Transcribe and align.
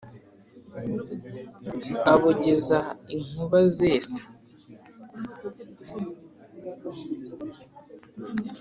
abogeza 2.13 2.77
inkuba 3.15 3.59
zesa, 3.75 4.21